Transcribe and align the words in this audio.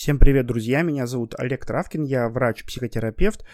Всем 0.00 0.18
привет, 0.18 0.46
друзья! 0.46 0.80
Меня 0.80 1.06
зовут 1.06 1.34
Олег 1.36 1.66
Травкин, 1.66 2.04
я 2.04 2.30
врач-психотерапевт, 2.30 3.44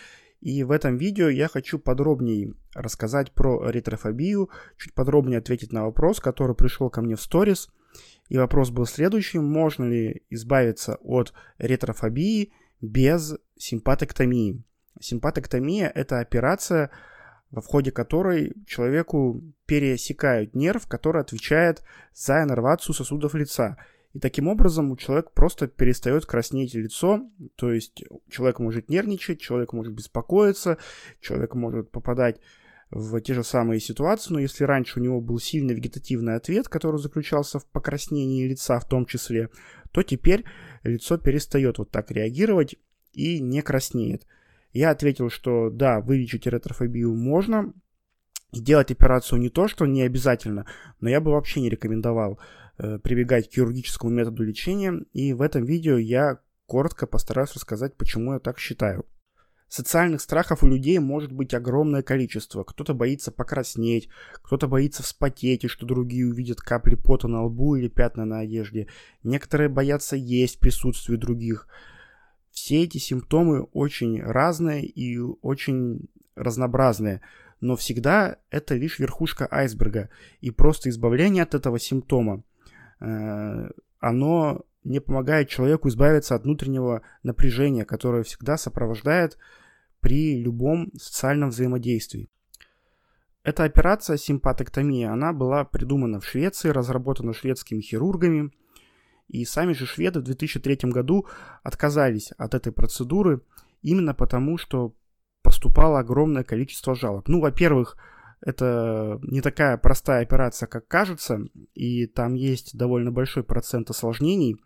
и 0.40 0.62
в 0.62 0.70
этом 0.70 0.96
видео 0.96 1.28
я 1.28 1.48
хочу 1.48 1.76
подробнее 1.76 2.54
рассказать 2.72 3.32
про 3.32 3.68
ретрофобию, 3.68 4.48
чуть 4.78 4.94
подробнее 4.94 5.40
ответить 5.40 5.72
на 5.72 5.86
вопрос, 5.86 6.20
который 6.20 6.54
пришел 6.54 6.88
ко 6.88 7.02
мне 7.02 7.16
в 7.16 7.20
сторис. 7.20 7.68
И 8.28 8.38
вопрос 8.38 8.70
был 8.70 8.86
следующим, 8.86 9.44
можно 9.44 9.86
ли 9.86 10.22
избавиться 10.30 10.98
от 11.02 11.34
ретрофобии 11.58 12.52
без 12.80 13.34
симпатоктомии? 13.58 14.62
Симпатоктомия– 15.00 15.90
это 15.96 16.20
операция, 16.20 16.92
в 17.50 17.62
ходе 17.62 17.90
которой 17.90 18.52
человеку 18.68 19.42
пересекают 19.66 20.54
нерв, 20.54 20.86
который 20.86 21.22
отвечает 21.22 21.82
за 22.14 22.44
иннервацию 22.44 22.94
сосудов 22.94 23.34
лица– 23.34 23.78
и 24.16 24.18
таким 24.18 24.48
образом 24.48 24.90
у 24.90 24.96
человека 24.96 25.30
просто 25.34 25.66
перестает 25.66 26.24
краснеть 26.24 26.72
лицо, 26.72 27.28
то 27.54 27.70
есть 27.70 28.02
человек 28.30 28.60
может 28.60 28.88
нервничать, 28.88 29.42
человек 29.42 29.74
может 29.74 29.92
беспокоиться, 29.92 30.78
человек 31.20 31.54
может 31.54 31.90
попадать 31.90 32.40
в 32.90 33.20
те 33.20 33.34
же 33.34 33.44
самые 33.44 33.78
ситуации, 33.78 34.32
но 34.32 34.38
если 34.38 34.64
раньше 34.64 34.98
у 34.98 35.02
него 35.02 35.20
был 35.20 35.38
сильный 35.38 35.74
вегетативный 35.74 36.34
ответ, 36.34 36.66
который 36.66 36.98
заключался 36.98 37.58
в 37.58 37.66
покраснении 37.66 38.48
лица 38.48 38.80
в 38.80 38.88
том 38.88 39.04
числе, 39.04 39.50
то 39.90 40.02
теперь 40.02 40.46
лицо 40.82 41.18
перестает 41.18 41.76
вот 41.76 41.90
так 41.90 42.10
реагировать 42.10 42.76
и 43.12 43.38
не 43.38 43.60
краснеет. 43.60 44.26
Я 44.72 44.92
ответил, 44.92 45.28
что 45.28 45.68
да, 45.68 46.00
вылечить 46.00 46.46
ретрофобию 46.46 47.14
можно, 47.14 47.74
делать 48.50 48.90
операцию 48.90 49.40
не 49.40 49.50
то, 49.50 49.68
что 49.68 49.84
не 49.84 50.00
обязательно, 50.00 50.64
но 51.00 51.10
я 51.10 51.20
бы 51.20 51.32
вообще 51.32 51.60
не 51.60 51.68
рекомендовал 51.68 52.40
прибегать 52.76 53.48
к 53.48 53.54
хирургическому 53.54 54.12
методу 54.12 54.42
лечения, 54.42 55.04
и 55.12 55.32
в 55.32 55.42
этом 55.42 55.64
видео 55.64 55.96
я 55.96 56.40
коротко 56.66 57.06
постараюсь 57.06 57.54
рассказать, 57.54 57.96
почему 57.96 58.34
я 58.34 58.38
так 58.38 58.58
считаю. 58.58 59.06
Социальных 59.68 60.20
страхов 60.20 60.62
у 60.62 60.68
людей 60.68 60.98
может 61.00 61.32
быть 61.32 61.52
огромное 61.52 62.02
количество. 62.02 62.62
Кто-то 62.62 62.94
боится 62.94 63.32
покраснеть, 63.32 64.08
кто-то 64.42 64.68
боится 64.68 65.02
вспотеть, 65.02 65.64
и 65.64 65.68
что 65.68 65.86
другие 65.86 66.26
увидят 66.26 66.60
капли 66.60 66.94
пота 66.94 67.26
на 67.26 67.44
лбу 67.44 67.74
или 67.74 67.88
пятна 67.88 68.24
на 68.24 68.40
одежде. 68.40 68.86
Некоторые 69.24 69.68
боятся 69.68 70.14
есть 70.14 70.56
в 70.56 70.60
присутствии 70.60 71.16
других. 71.16 71.66
Все 72.52 72.84
эти 72.84 72.98
симптомы 72.98 73.62
очень 73.72 74.22
разные 74.22 74.86
и 74.86 75.18
очень 75.18 76.08
разнообразные 76.34 77.22
но 77.58 77.74
всегда 77.74 78.36
это 78.50 78.74
лишь 78.74 78.98
верхушка 78.98 79.48
айсберга, 79.50 80.10
и 80.42 80.50
просто 80.50 80.90
избавление 80.90 81.42
от 81.42 81.54
этого 81.54 81.78
симптома– 81.78 82.42
Э, 82.55 82.55
оно 82.98 84.64
не 84.84 85.00
помогает 85.00 85.48
человеку 85.48 85.88
избавиться 85.88 86.34
от 86.34 86.44
внутреннего 86.44 87.02
напряжения, 87.22 87.84
которое 87.84 88.22
всегда 88.22 88.56
сопровождает 88.56 89.36
при 90.00 90.40
любом 90.40 90.92
социальном 90.96 91.50
взаимодействии. 91.50 92.28
Эта 93.42 93.64
операция 93.64 94.16
симпатоктомия, 94.16 95.12
она 95.12 95.32
была 95.32 95.64
придумана 95.64 96.20
в 96.20 96.26
Швеции, 96.26 96.68
разработана 96.68 97.32
шведскими 97.32 97.80
хирургами, 97.80 98.52
и 99.28 99.44
сами 99.44 99.72
же 99.72 99.86
шведы 99.86 100.20
в 100.20 100.24
2003 100.24 100.90
году 100.90 101.26
отказались 101.62 102.32
от 102.38 102.54
этой 102.54 102.72
процедуры 102.72 103.42
именно 103.82 104.14
потому, 104.14 104.58
что 104.58 104.94
поступало 105.42 106.00
огромное 106.00 106.44
количество 106.44 106.94
жалоб. 106.94 107.28
Ну, 107.28 107.40
во-первых, 107.40 107.96
это 108.40 109.18
не 109.22 109.40
такая 109.40 109.76
простая 109.76 110.22
операция, 110.22 110.66
как 110.66 110.86
кажется, 110.88 111.40
и 111.74 112.06
там 112.06 112.34
есть 112.34 112.76
довольно 112.76 113.10
большой 113.10 113.44
процент 113.44 113.90
осложнений. 113.90 114.60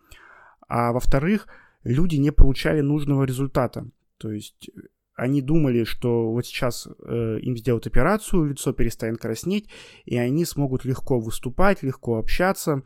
А 0.68 0.92
во-вторых, 0.92 1.46
люди 1.84 2.16
не 2.16 2.30
получали 2.30 2.80
нужного 2.80 3.24
результата. 3.24 3.86
То 4.18 4.30
есть 4.30 4.70
они 5.14 5.42
думали, 5.42 5.84
что 5.84 6.32
вот 6.32 6.46
сейчас 6.46 6.86
э, 6.86 7.38
им 7.40 7.56
сделают 7.56 7.86
операцию, 7.86 8.46
лицо 8.46 8.72
перестанет 8.72 9.18
краснеть, 9.18 9.68
и 10.04 10.16
они 10.16 10.44
смогут 10.44 10.84
легко 10.84 11.20
выступать, 11.20 11.82
легко 11.82 12.18
общаться, 12.18 12.82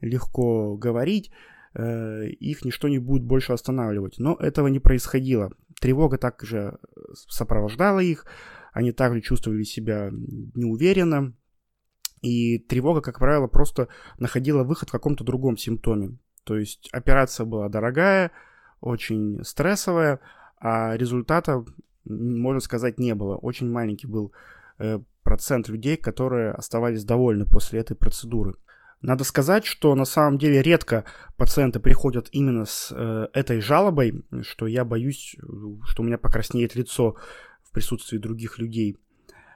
легко 0.00 0.76
говорить, 0.76 1.32
э, 1.74 2.28
их 2.28 2.64
ничто 2.64 2.88
не 2.88 2.98
будет 2.98 3.24
больше 3.24 3.52
останавливать. 3.52 4.18
Но 4.18 4.36
этого 4.36 4.68
не 4.68 4.78
происходило. 4.78 5.52
Тревога 5.80 6.18
также 6.18 6.78
сопровождала 7.14 7.98
их, 7.98 8.26
они 8.72 8.92
также 8.92 9.20
чувствовали 9.20 9.62
себя 9.62 10.10
неуверенно, 10.10 11.34
и 12.22 12.58
тревога, 12.58 13.00
как 13.00 13.18
правило, 13.18 13.48
просто 13.48 13.88
находила 14.18 14.62
выход 14.62 14.88
в 14.88 14.92
каком-то 14.92 15.24
другом 15.24 15.56
симптоме. 15.56 16.18
То 16.44 16.56
есть 16.56 16.88
операция 16.92 17.44
была 17.46 17.68
дорогая, 17.68 18.30
очень 18.80 19.44
стрессовая, 19.44 20.20
а 20.58 20.96
результата, 20.96 21.64
можно 22.04 22.60
сказать, 22.60 22.98
не 22.98 23.14
было. 23.14 23.36
Очень 23.36 23.70
маленький 23.70 24.06
был 24.06 24.32
э, 24.78 25.00
процент 25.24 25.68
людей, 25.68 25.96
которые 25.96 26.52
оставались 26.52 27.04
довольны 27.04 27.44
после 27.44 27.80
этой 27.80 27.96
процедуры. 27.96 28.54
Надо 29.00 29.24
сказать, 29.24 29.64
что 29.64 29.96
на 29.96 30.04
самом 30.04 30.38
деле 30.38 30.62
редко 30.62 31.04
пациенты 31.36 31.80
приходят 31.80 32.28
именно 32.30 32.64
с 32.64 32.92
э, 32.92 33.28
этой 33.32 33.60
жалобой, 33.60 34.24
что 34.42 34.68
я 34.68 34.84
боюсь, 34.84 35.34
что 35.84 36.02
у 36.02 36.04
меня 36.04 36.18
покраснеет 36.18 36.76
лицо 36.76 37.16
присутствии 37.72 38.18
других 38.18 38.58
людей. 38.58 38.96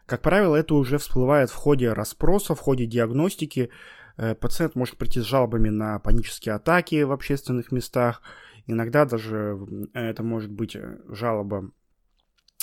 Как 0.07 0.23
правило, 0.23 0.55
это 0.55 0.75
уже 0.75 0.99
всплывает 0.99 1.51
в 1.51 1.55
ходе 1.55 1.93
расспроса, 1.93 2.55
в 2.55 2.61
ходе 2.61 2.87
диагностики. 2.87 3.71
Э, 4.17 4.35
пациент 4.37 4.77
может 4.77 4.97
прийти 4.97 5.21
с 5.21 5.25
жалобами 5.25 5.69
на 5.69 5.99
панические 5.99 6.55
атаки 6.55 7.03
в 7.03 7.13
общественных 7.13 7.73
местах. 7.73 8.23
Иногда 8.67 9.05
даже 9.05 9.59
это 9.95 10.23
может 10.23 10.53
быть 10.53 10.77
э, 10.77 10.99
жалоба 11.09 11.73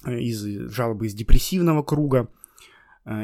э, 0.06 0.20
из, 0.20 0.42
жалобы 0.72 1.08
из 1.08 1.14
депрессивного 1.14 1.84
круга. 1.84 2.30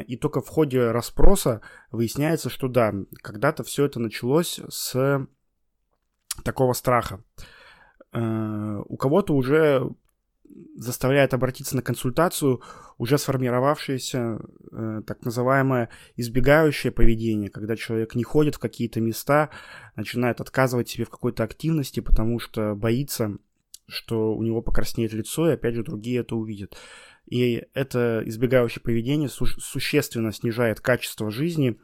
И 0.06 0.18
только 0.18 0.42
в 0.42 0.48
ходе 0.48 0.90
расспроса 0.90 1.62
выясняется, 1.90 2.50
что 2.50 2.68
да, 2.68 2.92
когда-то 3.22 3.64
все 3.64 3.86
это 3.86 3.98
началось 3.98 4.60
с 4.68 5.26
такого 6.44 6.74
страха. 6.74 7.24
У 8.12 8.96
кого-то 8.98 9.34
уже 9.34 9.90
заставляет 10.76 11.34
обратиться 11.34 11.76
на 11.76 11.82
консультацию 11.82 12.62
уже 12.98 13.18
сформировавшееся 13.18 14.40
э, 14.72 15.02
так 15.06 15.24
называемое 15.24 15.90
избегающее 16.16 16.92
поведение, 16.92 17.50
когда 17.50 17.76
человек 17.76 18.14
не 18.14 18.24
ходит 18.24 18.56
в 18.56 18.58
какие-то 18.58 19.00
места, 19.00 19.50
начинает 19.96 20.40
отказывать 20.40 20.88
себе 20.88 21.04
в 21.04 21.10
какой-то 21.10 21.44
активности, 21.44 22.00
потому 22.00 22.38
что 22.38 22.74
боится, 22.74 23.38
что 23.88 24.34
у 24.34 24.42
него 24.42 24.62
покраснеет 24.62 25.12
лицо, 25.12 25.50
и 25.50 25.54
опять 25.54 25.74
же 25.74 25.84
другие 25.84 26.20
это 26.20 26.36
увидят. 26.36 26.76
И 27.26 27.64
это 27.74 28.22
избегающее 28.26 28.82
поведение 28.82 29.28
су- 29.28 29.46
существенно 29.46 30.32
снижает 30.32 30.80
качество 30.80 31.30
жизни, 31.30 31.78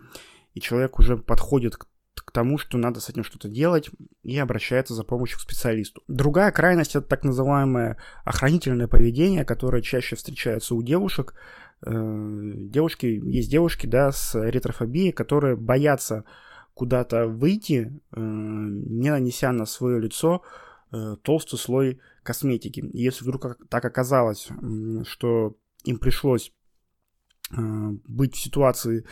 и 0.55 0.61
человек 0.61 0.99
уже 0.99 1.17
подходит 1.17 1.77
к 1.77 1.87
тому, 2.37 2.59
что 2.59 2.77
надо 2.77 3.01
с 3.01 3.09
этим 3.09 3.25
что-то 3.25 3.49
делать 3.49 3.89
и 4.23 4.37
обращается 4.37 4.93
за 4.93 5.05
помощью 5.05 5.39
к 5.39 5.41
специалисту. 5.41 6.03
Другая 6.07 6.53
крайность 6.53 6.95
это 6.95 7.07
так 7.07 7.25
называемое 7.25 7.97
охранительное 8.27 8.89
поведение, 8.89 9.47
которое 9.47 9.81
чаще 9.81 10.17
встречается 10.17 10.75
у 10.75 10.83
девушек. 10.83 11.33
Э, 11.81 11.91
девушки, 11.91 13.07
есть 13.07 13.51
девушки, 13.51 13.87
да, 13.87 14.13
с 14.13 14.39
ретрофобией, 14.39 15.13
которые 15.13 15.57
боятся 15.57 16.25
куда-то 16.75 17.27
выйти, 17.27 18.03
э, 18.13 18.21
не 18.21 19.09
нанеся 19.09 19.51
на 19.53 19.65
свое 19.65 19.99
лицо 19.99 20.43
э, 20.93 21.17
толстый 21.23 21.57
слой 21.57 22.01
косметики. 22.23 22.81
И 22.81 23.03
если 23.03 23.25
вдруг 23.25 23.57
так 23.71 23.83
оказалось, 23.83 24.51
что 25.05 25.57
им 25.85 25.99
пришлось 25.99 26.53
быть 27.49 28.35
в 28.35 28.39
ситуации 28.39 29.07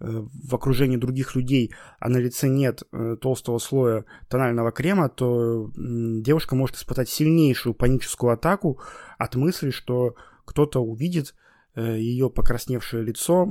в 0.00 0.54
окружении 0.54 0.96
других 0.96 1.34
людей, 1.34 1.72
а 1.98 2.08
на 2.08 2.18
лице 2.18 2.48
нет 2.48 2.82
э, 2.92 3.16
толстого 3.20 3.58
слоя 3.58 4.04
тонального 4.28 4.70
крема, 4.70 5.08
то 5.08 5.72
девушка 5.76 6.54
может 6.54 6.76
испытать 6.76 7.08
сильнейшую 7.08 7.74
паническую 7.74 8.32
атаку 8.32 8.80
от 9.18 9.34
мысли, 9.34 9.70
что 9.70 10.14
кто-то 10.44 10.80
увидит 10.80 11.34
э, 11.74 11.98
ее 11.98 12.30
покрасневшее 12.30 13.02
лицо, 13.02 13.48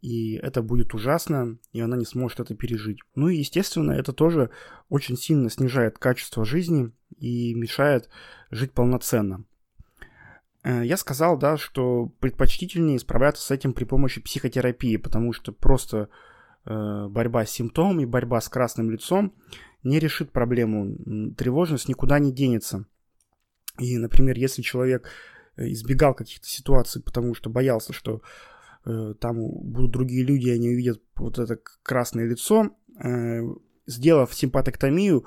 и 0.00 0.34
это 0.42 0.62
будет 0.62 0.94
ужасно, 0.94 1.58
и 1.72 1.80
она 1.80 1.96
не 1.96 2.06
сможет 2.06 2.40
это 2.40 2.54
пережить. 2.54 3.00
Ну 3.14 3.28
и, 3.28 3.36
естественно, 3.36 3.92
это 3.92 4.12
тоже 4.12 4.50
очень 4.88 5.16
сильно 5.16 5.50
снижает 5.50 5.98
качество 5.98 6.44
жизни 6.44 6.90
и 7.18 7.54
мешает 7.54 8.08
жить 8.50 8.72
полноценно. 8.72 9.44
Э, 10.68 10.84
я 10.84 10.96
сказал, 10.98 11.38
да, 11.38 11.56
что 11.56 12.12
предпочтительнее 12.20 12.98
справляться 12.98 13.42
с 13.42 13.50
этим 13.50 13.72
при 13.72 13.84
помощи 13.84 14.20
психотерапии, 14.20 14.98
потому 14.98 15.32
что 15.32 15.50
просто 15.52 16.10
э, 16.66 17.06
борьба 17.08 17.46
с 17.46 17.50
симптомами, 17.50 18.04
борьба 18.04 18.40
с 18.40 18.48
красным 18.50 18.90
лицом 18.90 19.32
не 19.82 19.98
решит 19.98 20.30
проблему. 20.30 21.34
Тревожность 21.36 21.88
никуда 21.88 22.18
не 22.18 22.32
денется. 22.32 22.84
И, 23.78 23.96
например, 23.96 24.36
если 24.36 24.60
человек 24.60 25.08
э, 25.56 25.68
избегал 25.68 26.14
каких-то 26.14 26.46
ситуаций, 26.46 27.02
потому 27.02 27.34
что 27.34 27.48
боялся, 27.48 27.94
что 27.94 28.20
э, 28.84 29.14
там 29.18 29.38
будут 29.38 29.92
другие 29.92 30.22
люди, 30.22 30.50
они 30.50 30.68
увидят 30.68 31.00
вот 31.16 31.38
это 31.38 31.58
красное 31.82 32.26
лицо, 32.26 32.76
сделав 33.88 34.34
симпатоктомию, 34.34 35.24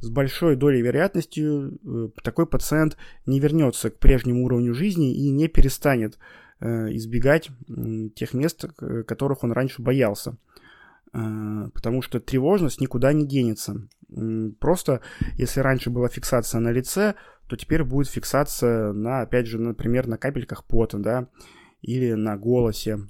с 0.00 0.08
большой 0.08 0.56
долей 0.56 0.82
вероятностью 0.82 1.78
э, 1.84 2.08
такой 2.22 2.46
пациент 2.46 2.96
не 3.26 3.40
вернется 3.40 3.90
к 3.90 3.98
прежнему 3.98 4.44
уровню 4.44 4.74
жизни 4.74 5.14
и 5.14 5.30
не 5.30 5.48
перестанет 5.48 6.18
э, 6.60 6.94
избегать 6.94 7.50
тех 8.14 8.34
мест, 8.34 8.66
которых 9.06 9.44
он 9.44 9.52
раньше 9.52 9.82
боялся. 9.82 10.36
Э, 11.12 11.68
потому 11.74 12.02
что 12.02 12.20
тревожность 12.20 12.80
никуда 12.80 13.12
не 13.12 13.26
денется. 13.26 13.88
Просто, 14.60 15.00
если 15.36 15.60
раньше 15.60 15.90
была 15.90 16.08
фиксация 16.08 16.60
на 16.60 16.70
лице, 16.70 17.14
то 17.48 17.56
теперь 17.56 17.82
будет 17.82 18.08
фиксация 18.08 18.92
на, 18.92 19.22
опять 19.22 19.46
же, 19.46 19.58
например, 19.58 20.06
на 20.06 20.18
капельках 20.18 20.64
пота, 20.64 20.98
да, 20.98 21.28
или 21.82 22.12
на 22.12 22.36
голосе, 22.36 23.00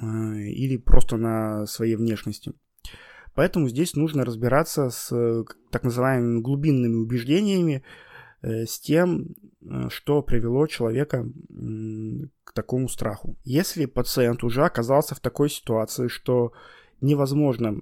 или 0.00 0.78
просто 0.78 1.16
на 1.16 1.66
своей 1.66 1.96
внешности. 1.96 2.54
Поэтому 3.36 3.68
здесь 3.68 3.94
нужно 3.94 4.24
разбираться 4.24 4.88
с 4.88 5.12
э, 5.12 5.44
так 5.70 5.84
называемыми 5.84 6.40
глубинными 6.40 6.94
убеждениями, 6.94 7.84
э, 8.40 8.64
с 8.64 8.80
тем, 8.80 9.34
э, 9.60 9.88
что 9.90 10.22
привело 10.22 10.66
человека 10.66 11.28
к 12.44 12.52
такому 12.54 12.88
страху. 12.88 13.36
Если 13.44 13.84
пациент 13.84 14.42
уже 14.42 14.64
оказался 14.64 15.14
в 15.14 15.20
такой 15.20 15.50
ситуации, 15.50 16.08
что 16.08 16.52
невозможно 17.02 17.78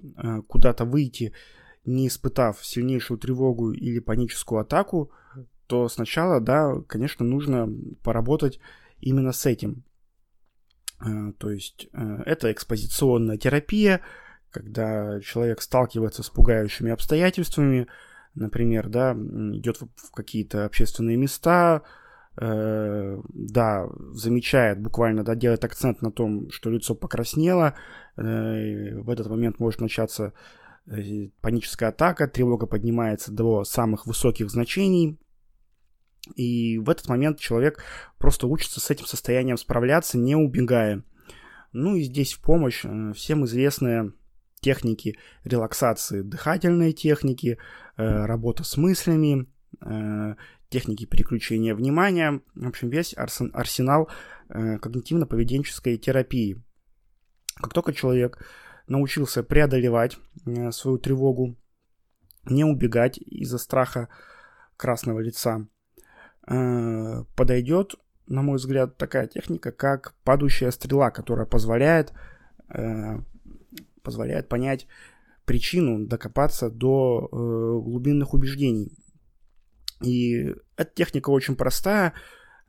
куда-то 0.49 0.83
выйти, 0.83 1.31
не 1.85 2.09
испытав 2.09 2.63
сильнейшую 2.65 3.17
тревогу 3.17 3.71
или 3.71 3.99
паническую 3.99 4.59
атаку, 4.59 5.11
то 5.67 5.87
сначала, 5.87 6.41
да, 6.41 6.81
конечно, 6.85 7.25
нужно 7.25 7.69
поработать 8.03 8.59
именно 8.99 9.31
с 9.31 9.45
этим. 9.45 9.85
То 11.39 11.49
есть 11.49 11.87
это 11.93 12.51
экспозиционная 12.51 13.37
терапия, 13.37 14.01
когда 14.55 15.19
человек 15.19 15.61
сталкивается 15.61 16.23
с 16.23 16.29
пугающими 16.29 16.89
обстоятельствами, 16.89 17.87
например, 18.35 18.87
да, 18.87 19.11
идет 19.11 19.81
в 19.81 20.11
какие-то 20.13 20.63
общественные 20.63 21.17
места, 21.17 21.81
э, 22.37 23.21
да, 23.33 23.89
замечает 24.13 24.79
буквально, 24.79 25.25
да, 25.25 25.35
делает 25.35 25.65
акцент 25.65 26.01
на 26.01 26.09
том, 26.09 26.49
что 26.51 26.69
лицо 26.69 26.95
покраснело, 26.95 27.75
э, 28.15 28.95
в 28.95 29.09
этот 29.09 29.27
момент 29.27 29.59
может 29.59 29.81
начаться 29.81 30.31
э, 30.87 31.27
паническая 31.41 31.89
атака, 31.89 32.29
тревога 32.29 32.65
поднимается 32.65 33.33
до 33.33 33.65
самых 33.65 34.05
высоких 34.05 34.49
значений, 34.49 35.19
и 36.35 36.77
в 36.77 36.89
этот 36.89 37.09
момент 37.09 37.39
человек 37.39 37.83
просто 38.17 38.47
учится 38.47 38.79
с 38.79 38.89
этим 38.89 39.05
состоянием 39.05 39.57
справляться, 39.57 40.17
не 40.17 40.37
убегая. 40.37 41.03
Ну 41.73 41.97
и 41.97 42.03
здесь 42.03 42.35
в 42.35 42.39
помощь 42.39 42.85
э, 42.85 43.11
всем 43.13 43.43
известная 43.43 44.13
техники 44.65 45.15
релаксации, 45.43 46.21
дыхательные 46.21 46.91
техники, 46.91 47.57
э, 47.97 48.25
работа 48.25 48.63
с 48.63 48.77
мыслями, 48.77 49.45
э, 49.81 50.35
техники 50.69 51.05
переключения 51.05 51.75
внимания, 51.75 52.41
в 52.55 52.67
общем, 52.67 52.89
весь 52.89 53.13
арсенал 53.15 54.09
э, 54.49 54.77
когнитивно-поведенческой 54.77 55.97
терапии. 55.97 56.63
Как 57.57 57.73
только 57.73 57.93
человек 57.93 58.43
научился 58.87 59.43
преодолевать 59.43 60.17
свою 60.71 60.97
тревогу, 60.97 61.55
не 62.49 62.65
убегать 62.65 63.17
из-за 63.17 63.57
страха 63.57 64.07
красного 64.77 65.19
лица, 65.19 65.67
подойдет, 67.35 67.95
на 68.27 68.41
мой 68.41 68.57
взгляд, 68.57 68.97
такая 68.97 69.27
техника, 69.27 69.71
как 69.71 70.13
падающая 70.23 70.71
стрела, 70.71 71.09
которая 71.11 71.47
позволяет 71.47 72.13
позволяет 74.05 74.47
понять 74.47 74.87
причину, 75.45 76.05
докопаться 76.05 76.69
до 76.69 77.29
э, 77.31 77.35
глубинных 77.83 78.33
убеждений. 78.33 78.91
И 80.01 80.53
эта 80.75 80.91
техника 80.93 81.29
очень 81.29 81.55
простая. 81.55 82.13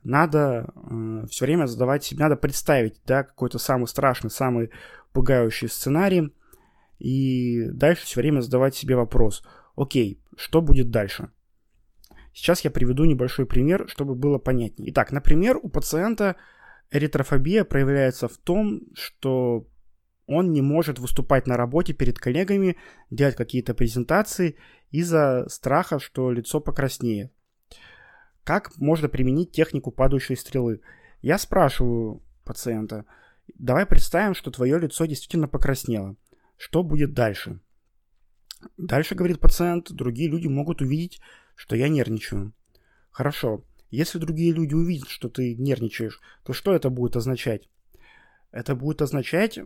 Надо 0.03 0.73
э, 0.75 1.25
все 1.29 1.45
время 1.45 1.65
задавать 1.65 2.03
себе, 2.03 2.23
надо 2.23 2.35
представить, 2.35 3.01
да, 3.05 3.23
какой-то 3.23 3.59
самый 3.59 3.87
страшный, 3.87 4.29
самый 4.29 4.71
пугающий 5.11 5.67
сценарий. 5.67 6.33
И 6.99 7.69
дальше 7.71 8.05
все 8.05 8.21
время 8.21 8.41
задавать 8.41 8.75
себе 8.75 8.95
вопрос. 8.95 9.43
Окей, 9.75 10.21
что 10.35 10.61
будет 10.61 10.89
дальше? 10.89 11.31
Сейчас 12.33 12.61
я 12.61 12.71
приведу 12.71 13.05
небольшой 13.05 13.45
пример, 13.47 13.87
чтобы 13.89 14.13
было 14.13 14.37
понятнее. 14.37 14.91
Итак, 14.91 15.11
например, 15.11 15.57
у 15.61 15.69
пациента 15.69 16.35
эритрофобия 16.91 17.63
проявляется 17.63 18.27
в 18.27 18.37
том, 18.37 18.81
что 18.93 19.67
он 20.27 20.51
не 20.51 20.61
может 20.61 20.99
выступать 20.99 21.47
на 21.47 21.57
работе 21.57 21.93
перед 21.93 22.19
коллегами, 22.19 22.77
делать 23.09 23.35
какие-то 23.35 23.73
презентации 23.73 24.57
из-за 24.91 25.47
страха, 25.47 25.99
что 25.99 26.31
лицо 26.31 26.59
покраснеет. 26.59 27.31
Как 28.43 28.77
можно 28.77 29.09
применить 29.09 29.51
технику 29.51 29.91
падающей 29.91 30.35
стрелы? 30.35 30.81
Я 31.21 31.37
спрашиваю 31.37 32.21
пациента, 32.43 33.05
давай 33.55 33.85
представим, 33.85 34.35
что 34.35 34.51
твое 34.51 34.79
лицо 34.79 35.05
действительно 35.05 35.47
покраснело. 35.47 36.15
Что 36.57 36.83
будет 36.83 37.13
дальше? 37.13 37.59
Дальше, 38.77 39.15
говорит 39.15 39.39
пациент, 39.39 39.91
другие 39.91 40.29
люди 40.29 40.47
могут 40.47 40.81
увидеть, 40.81 41.21
что 41.55 41.75
я 41.75 41.89
нервничаю. 41.89 42.53
Хорошо, 43.11 43.63
если 43.89 44.19
другие 44.19 44.53
люди 44.53 44.73
увидят, 44.73 45.09
что 45.09 45.29
ты 45.29 45.55
нервничаешь, 45.55 46.19
то 46.43 46.53
что 46.53 46.73
это 46.73 46.89
будет 46.89 47.15
означать? 47.15 47.69
Это 48.51 48.75
будет 48.75 49.01
означать, 49.01 49.59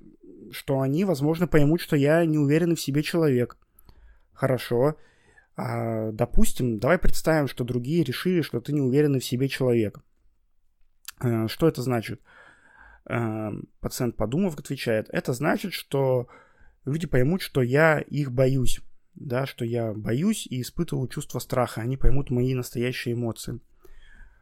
что 0.51 0.81
они, 0.81 1.05
возможно, 1.05 1.47
поймут, 1.47 1.81
что 1.81 1.95
я 1.95 2.25
неуверенный 2.25 2.75
в 2.75 2.81
себе 2.81 3.03
человек. 3.03 3.57
Хорошо. 4.33 4.95
А, 5.55 6.11
допустим, 6.11 6.79
давай 6.79 6.97
представим, 6.97 7.47
что 7.47 7.63
другие 7.63 8.03
решили, 8.03 8.41
что 8.41 8.61
ты 8.61 8.73
неуверенный 8.73 9.19
в 9.19 9.25
себе 9.25 9.47
человек. 9.47 9.99
А, 11.19 11.47
что 11.47 11.67
это 11.67 11.81
значит? 11.81 12.21
А, 13.05 13.51
пациент, 13.79 14.15
подумав, 14.15 14.57
отвечает, 14.57 15.07
это 15.09 15.33
значит, 15.33 15.73
что 15.73 16.27
люди 16.85 17.07
поймут, 17.07 17.41
что 17.41 17.61
я 17.61 17.99
их 17.99 18.31
боюсь. 18.31 18.81
Да, 19.13 19.45
что 19.45 19.65
я 19.65 19.93
боюсь 19.93 20.47
и 20.47 20.61
испытываю 20.61 21.07
чувство 21.09 21.39
страха. 21.39 21.81
Они 21.81 21.97
поймут 21.97 22.29
мои 22.29 22.53
настоящие 22.55 23.13
эмоции. 23.13 23.59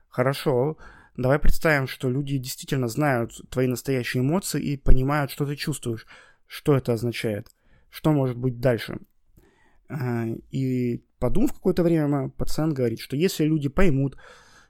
Хорошо. 0.10 0.78
Давай 1.18 1.40
представим, 1.40 1.88
что 1.88 2.10
люди 2.10 2.38
действительно 2.38 2.88
знают 2.88 3.42
твои 3.50 3.68
настоящие 3.68 4.22
эмоции 4.22 4.62
и 4.62 4.78
понимают, 4.78 5.32
что 5.32 5.46
ты 5.46 5.56
чувствуешь. 5.56 6.06
Что 6.48 6.76
это 6.76 6.94
означает? 6.94 7.48
Что 7.90 8.12
может 8.12 8.38
быть 8.38 8.60
дальше? 8.60 9.00
А, 9.90 10.26
и 10.52 11.04
подумав 11.20 11.54
какое-то 11.54 11.84
время, 11.84 12.30
пациент 12.30 12.74
говорит, 12.74 13.00
что 13.00 13.16
если 13.16 13.44
люди 13.44 13.70
поймут, 13.70 14.18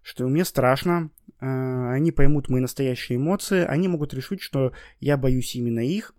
что 0.01 0.27
мне 0.27 0.46
страшно, 0.46 1.12
а, 1.39 1.91
они 1.91 2.12
поймут 2.12 2.50
мои 2.50 2.62
настоящие 2.62 3.17
эмоции, 3.17 3.63
они 3.63 3.88
могут 3.88 4.13
решить, 4.13 4.41
что 4.41 4.72
я 5.00 5.17
боюсь 5.17 5.55
именно 5.55 5.79
их, 5.79 6.13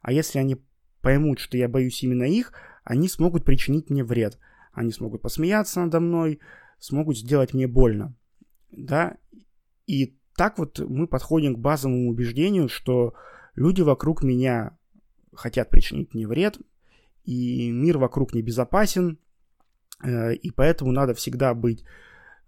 а 0.00 0.12
если 0.12 0.38
они 0.38 0.56
поймут, 1.00 1.38
что 1.38 1.56
я 1.56 1.68
боюсь 1.68 2.02
именно 2.02 2.24
их, 2.24 2.52
они 2.84 3.08
смогут 3.08 3.44
причинить 3.44 3.90
мне 3.90 4.02
вред. 4.02 4.38
Они 4.72 4.90
смогут 4.90 5.22
посмеяться 5.22 5.80
надо 5.80 6.00
мной, 6.00 6.40
смогут 6.78 7.18
сделать 7.18 7.52
мне 7.52 7.66
больно. 7.66 8.16
Да, 8.72 9.16
и 9.86 10.16
так 10.36 10.58
вот 10.58 10.78
мы 10.78 11.06
подходим 11.06 11.54
к 11.54 11.58
базовому 11.58 12.08
убеждению, 12.08 12.68
что 12.68 13.14
люди 13.54 13.82
вокруг 13.82 14.22
меня 14.22 14.76
хотят 15.34 15.70
причинить 15.70 16.14
мне 16.14 16.26
вред, 16.26 16.58
и 17.24 17.70
мир 17.70 17.98
вокруг 17.98 18.34
небезопасен, 18.34 19.18
э, 20.02 20.34
и 20.34 20.50
поэтому 20.50 20.92
надо 20.92 21.14
всегда 21.14 21.54
быть 21.54 21.84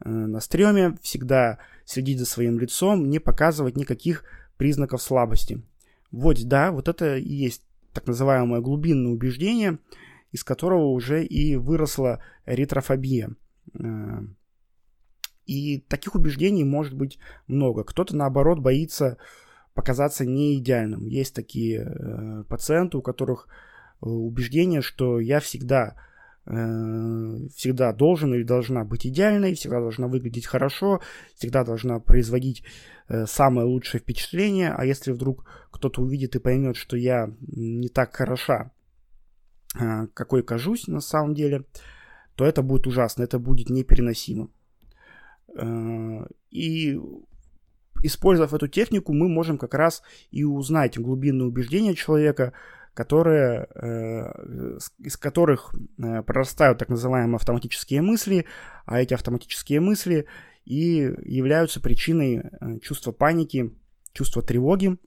э, 0.05 0.09
на 0.09 0.41
стреме, 0.41 0.97
всегда 1.03 1.59
следить 1.85 2.19
за 2.19 2.27
своим 2.27 2.59
лицом, 2.59 3.09
не 3.09 3.19
показывать 3.19 3.77
никаких 3.77 4.25
признаков 4.57 5.03
слабости. 5.03 5.63
Вот, 6.11 6.43
да, 6.45 6.73
вот 6.73 6.89
это 6.89 7.17
и 7.17 7.33
есть 7.33 7.63
так 7.93 8.07
называемое 8.07 8.61
глубинное 8.61 9.13
убеждение, 9.13 9.79
из 10.33 10.43
которого 10.43 10.87
уже 10.87 11.25
и 11.25 11.57
выросла 11.57 12.21
эритрофобия. 12.47 13.31
И 15.47 15.81
таких 15.81 16.15
убеждений 16.15 16.65
может 16.65 16.95
быть 16.95 17.19
много. 17.47 17.85
Кто-то, 17.85 18.17
наоборот, 18.17 18.59
боится 18.59 19.19
показаться 19.75 20.25
не 20.25 20.57
идеальным. 20.57 21.07
Есть 21.07 21.35
такие 21.35 21.81
э, 21.81 22.45
пациенты, 22.49 22.97
у 22.97 23.03
которых 23.03 23.49
э, 23.49 24.07
убеждение, 24.07 24.81
что 24.81 25.21
я 25.21 25.41
всегда 25.41 25.97
э, 26.47 26.53
всегда 27.55 27.93
должен 27.93 28.33
или 28.35 28.45
должна 28.45 28.85
быть 28.85 29.07
идеальной, 29.07 29.55
всегда 29.55 29.81
должна 29.81 30.07
выглядеть 30.07 30.47
хорошо, 30.47 31.01
всегда 31.35 31.65
должна 31.65 31.99
производить 31.99 32.65
э, 33.09 33.27
самое 33.27 33.67
лучшее 33.67 34.01
впечатление, 34.01 34.73
а 34.73 34.85
если 34.85 35.13
вдруг 35.13 35.45
кто-то 35.71 36.03
увидит 36.03 36.37
и 36.37 36.41
поймет, 36.41 36.77
что 36.77 36.97
я 36.97 37.35
не 37.41 37.89
так 37.89 38.15
хороша, 38.15 38.71
какой 40.15 40.45
кажусь 40.45 40.87
на 40.87 41.01
самом 41.01 41.35
деле, 41.35 41.65
то 42.37 42.45
это 42.45 42.63
будет 42.63 42.87
ужасно, 42.87 43.25
это 43.25 43.41
будет 43.41 43.71
непереносимо. 43.71 44.49
Э, 45.57 46.27
и 46.51 46.99
использовав 48.03 48.55
эту 48.55 48.69
технику, 48.69 49.13
мы 49.13 49.29
можем 49.29 49.59
как 49.59 49.75
раз 49.75 50.03
и 50.31 50.45
узнать 50.45 50.99
глубинные 50.99 51.47
убеждения 51.47 51.95
человека, 51.95 52.53
которые, 52.93 53.67
э, 53.75 54.79
из 54.99 55.17
которых 55.17 55.75
э, 55.75 56.23
прорастают 56.23 56.79
так 56.79 56.89
называемые 56.89 57.37
автоматические 57.37 58.03
мысли, 58.03 58.47
а 58.85 59.01
эти 59.01 59.15
автоматические 59.15 59.81
мысли 59.81 60.27
и 60.65 61.13
являются 61.25 61.81
причиной 61.81 62.51
чувства 62.81 63.13
паники, 63.13 63.75
чувства 64.13 64.43
тревоги. 64.43 64.99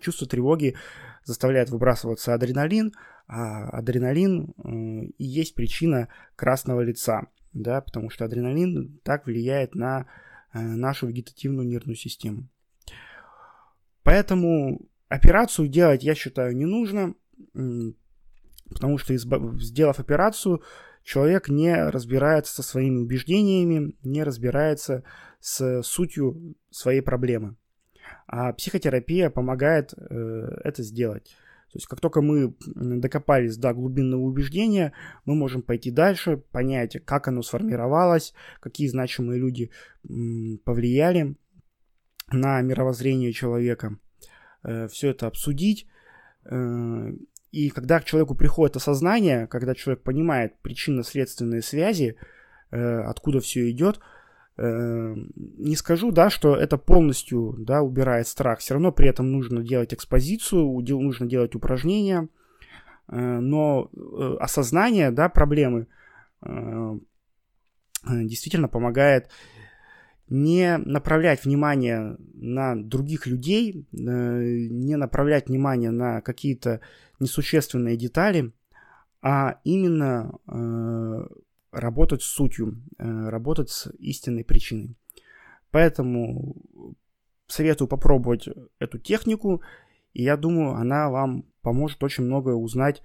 Чувство 0.00 0.26
тревоги 0.26 0.74
заставляет 1.22 1.70
выбрасываться 1.70 2.34
адреналин, 2.34 2.92
а 3.28 3.68
адреналин 3.68 5.12
и 5.16 5.24
есть 5.24 5.54
причина 5.54 6.08
красного 6.34 6.80
лица, 6.80 7.28
да, 7.54 7.80
потому 7.80 8.10
что 8.10 8.24
адреналин 8.24 9.00
так 9.02 9.26
влияет 9.26 9.74
на 9.74 10.06
нашу 10.52 11.06
вегетативную 11.06 11.66
нервную 11.66 11.96
систему. 11.96 12.48
Поэтому 14.02 14.88
операцию 15.08 15.68
делать, 15.68 16.04
я 16.04 16.14
считаю, 16.14 16.54
не 16.56 16.66
нужно, 16.66 17.14
потому 18.68 18.98
что, 18.98 19.16
сделав 19.16 19.98
операцию, 19.98 20.62
человек 21.02 21.48
не 21.48 21.74
разбирается 21.74 22.54
со 22.54 22.62
своими 22.62 22.98
убеждениями, 22.98 23.96
не 24.02 24.22
разбирается 24.22 25.04
с 25.40 25.82
сутью 25.82 26.56
своей 26.70 27.00
проблемы. 27.00 27.56
А 28.26 28.52
психотерапия 28.52 29.30
помогает 29.30 29.94
э, 29.94 30.58
это 30.64 30.82
сделать. 30.82 31.36
То 31.74 31.78
есть 31.78 31.88
как 31.88 32.00
только 32.00 32.22
мы 32.22 32.54
докопались 32.76 33.56
до 33.56 33.74
глубинного 33.74 34.20
убеждения, 34.20 34.92
мы 35.24 35.34
можем 35.34 35.60
пойти 35.60 35.90
дальше, 35.90 36.36
понять, 36.36 37.04
как 37.04 37.26
оно 37.26 37.42
сформировалось, 37.42 38.32
какие 38.60 38.86
значимые 38.86 39.40
люди 39.40 39.72
повлияли 40.64 41.34
на 42.30 42.60
мировоззрение 42.60 43.32
человека, 43.32 43.98
э, 44.62 44.86
все 44.86 45.10
это 45.10 45.26
обсудить. 45.26 45.88
Э, 46.44 47.10
и 47.50 47.70
когда 47.70 47.98
к 47.98 48.04
человеку 48.04 48.36
приходит 48.36 48.76
осознание, 48.76 49.48
когда 49.48 49.74
человек 49.74 50.04
понимает 50.04 50.56
причинно-следственные 50.62 51.62
связи, 51.62 52.16
э, 52.70 53.00
откуда 53.00 53.40
все 53.40 53.68
идет, 53.68 53.98
не 54.56 55.76
скажу, 55.76 56.12
да, 56.12 56.30
что 56.30 56.54
это 56.54 56.78
полностью, 56.78 57.56
да, 57.58 57.82
убирает 57.82 58.28
страх. 58.28 58.60
Все 58.60 58.74
равно 58.74 58.92
при 58.92 59.08
этом 59.08 59.32
нужно 59.32 59.62
делать 59.62 59.92
экспозицию, 59.92 60.66
нужно 60.66 61.26
делать 61.26 61.54
упражнения, 61.54 62.28
но 63.08 63.90
осознание, 64.38 65.10
да, 65.10 65.28
проблемы 65.28 65.88
действительно 68.04 68.68
помогает 68.68 69.28
не 70.28 70.78
направлять 70.78 71.44
внимание 71.44 72.16
на 72.34 72.76
других 72.76 73.26
людей, 73.26 73.86
э, 73.92 73.96
не 73.96 74.96
направлять 74.96 75.48
внимание 75.48 75.90
на 75.90 76.20
какие-то 76.22 76.80
несущественные 77.20 77.96
детали, 77.96 78.52
а 79.20 79.60
именно 79.64 80.38
э, 80.48 81.26
работать 81.74 82.22
с 82.22 82.26
сутью, 82.26 82.82
э, 82.98 83.28
работать 83.28 83.70
с 83.70 83.90
истинной 83.98 84.44
причиной. 84.44 84.96
Поэтому 85.70 86.56
советую 87.46 87.88
попробовать 87.88 88.48
эту 88.78 88.98
технику, 88.98 89.62
и 90.12 90.22
я 90.22 90.36
думаю, 90.36 90.74
она 90.74 91.10
вам 91.10 91.44
поможет 91.62 92.02
очень 92.02 92.24
многое 92.24 92.54
узнать 92.54 93.02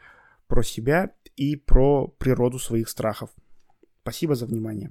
про 0.47 0.63
себя 0.63 1.13
и 1.35 1.55
про 1.55 2.07
природу 2.07 2.59
своих 2.59 2.89
страхов. 2.89 3.31
Спасибо 4.01 4.35
за 4.35 4.45
внимание. 4.45 4.87